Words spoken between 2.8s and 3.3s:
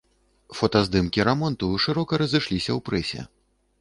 прэсе.